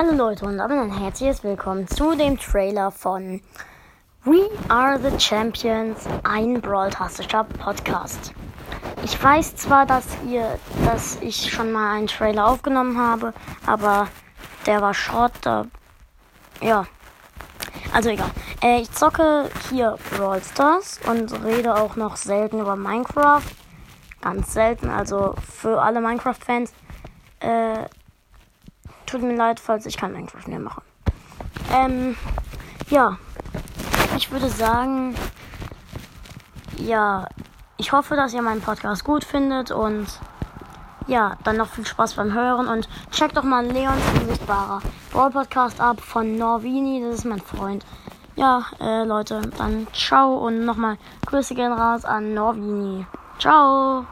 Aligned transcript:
Hallo 0.00 0.12
Leute 0.12 0.44
und 0.44 0.58
damit 0.58 0.78
ein 0.78 0.96
herzliches 0.96 1.42
Willkommen 1.42 1.88
zu 1.88 2.14
dem 2.14 2.38
Trailer 2.38 2.92
von 2.92 3.40
We 4.22 4.48
Are 4.68 4.96
the 4.96 5.18
Champions, 5.18 6.06
ein 6.22 6.60
Brawl-tastischer 6.60 7.42
Podcast. 7.42 8.32
Ich 9.02 9.20
weiß 9.20 9.56
zwar, 9.56 9.86
dass 9.86 10.06
ihr, 10.24 10.56
dass 10.84 11.20
ich 11.20 11.52
schon 11.52 11.72
mal 11.72 11.96
einen 11.96 12.06
Trailer 12.06 12.46
aufgenommen 12.46 12.96
habe, 12.96 13.34
aber 13.66 14.06
der 14.66 14.80
war 14.80 14.94
Schrott. 14.94 15.32
Da, 15.40 15.66
ja, 16.62 16.86
also 17.92 18.10
egal. 18.10 18.30
Äh, 18.62 18.82
ich 18.82 18.92
zocke 18.92 19.50
hier 19.68 19.98
Brawl 20.16 20.40
Stars 20.44 21.00
und 21.08 21.44
rede 21.44 21.74
auch 21.74 21.96
noch 21.96 22.14
selten 22.14 22.60
über 22.60 22.76
Minecraft. 22.76 23.42
Ganz 24.20 24.52
selten, 24.52 24.90
also 24.90 25.34
für 25.42 25.82
alle 25.82 26.00
Minecraft-Fans. 26.00 26.72
Äh, 27.40 27.86
tut 29.08 29.22
mir 29.22 29.36
leid, 29.36 29.60
falls 29.60 29.86
ich 29.86 29.96
kein 29.96 30.12
Minecraft 30.12 30.46
mehr 30.46 30.60
mache. 30.60 30.82
Ähm, 31.74 32.16
ja. 32.90 33.18
Ich 34.16 34.30
würde 34.30 34.48
sagen, 34.48 35.14
ja, 36.78 37.28
ich 37.76 37.92
hoffe, 37.92 38.16
dass 38.16 38.34
ihr 38.34 38.42
meinen 38.42 38.60
Podcast 38.60 39.04
gut 39.04 39.24
findet 39.24 39.70
und 39.70 40.06
ja, 41.06 41.36
dann 41.44 41.56
noch 41.56 41.68
viel 41.68 41.86
Spaß 41.86 42.14
beim 42.14 42.32
Hören 42.32 42.68
und 42.68 42.88
checkt 43.10 43.36
doch 43.36 43.44
mal 43.44 43.64
Leons 43.64 44.02
unsichtbarer 44.20 44.80
Brawl 45.12 45.30
Podcast 45.30 45.80
ab 45.80 46.00
von 46.00 46.36
Norvini, 46.36 47.02
das 47.02 47.20
ist 47.20 47.24
mein 47.24 47.40
Freund. 47.40 47.84
Ja, 48.36 48.66
äh, 48.80 49.04
Leute, 49.04 49.40
dann 49.56 49.86
ciao 49.92 50.34
und 50.46 50.64
nochmal 50.64 50.98
Grüße 51.26 51.54
gehen 51.54 51.72
raus 51.72 52.04
an 52.04 52.34
Norvini. 52.34 53.06
Ciao! 53.38 54.06